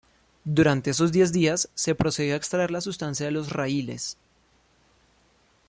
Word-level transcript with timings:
Durante 0.45 0.89
esos 0.89 1.11
diez 1.11 1.31
días 1.31 1.69
se 1.75 1.93
procedió 1.93 2.33
a 2.33 2.37
extraer 2.37 2.71
la 2.71 2.81
sustancia 2.81 3.27
de 3.27 3.31
los 3.31 3.51
raíles. 3.51 4.17